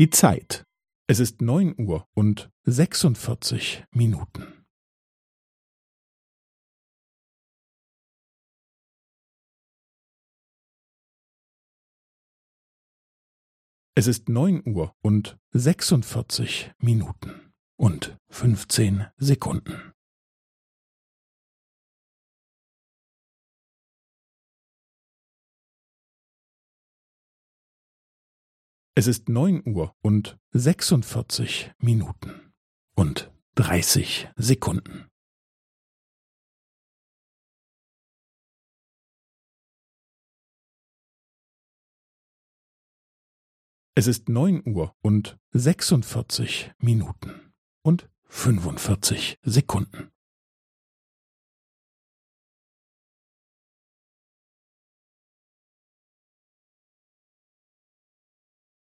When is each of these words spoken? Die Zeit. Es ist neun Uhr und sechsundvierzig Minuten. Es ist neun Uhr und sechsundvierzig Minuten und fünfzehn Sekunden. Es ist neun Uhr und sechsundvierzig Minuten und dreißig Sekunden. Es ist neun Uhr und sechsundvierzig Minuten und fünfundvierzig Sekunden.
Die 0.00 0.08
Zeit. 0.08 0.64
Es 1.08 1.20
ist 1.20 1.42
neun 1.42 1.78
Uhr 1.78 2.08
und 2.14 2.50
sechsundvierzig 2.62 3.84
Minuten. 3.90 4.64
Es 13.94 14.06
ist 14.06 14.30
neun 14.30 14.66
Uhr 14.66 14.96
und 15.02 15.38
sechsundvierzig 15.50 16.72
Minuten 16.78 17.52
und 17.76 18.16
fünfzehn 18.30 19.08
Sekunden. 19.18 19.89
Es 29.00 29.06
ist 29.06 29.30
neun 29.30 29.66
Uhr 29.66 29.96
und 30.02 30.38
sechsundvierzig 30.50 31.72
Minuten 31.78 32.52
und 32.94 33.32
dreißig 33.54 34.28
Sekunden. 34.36 35.08
Es 43.94 44.06
ist 44.06 44.28
neun 44.28 44.62
Uhr 44.68 44.94
und 45.00 45.38
sechsundvierzig 45.52 46.72
Minuten 46.76 47.54
und 47.80 48.10
fünfundvierzig 48.24 49.38
Sekunden. 49.40 50.10